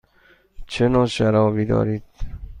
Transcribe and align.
چه 0.67 0.89
نوع 0.89 1.05
شرابی 1.05 1.65
دارید؟ 1.65 2.03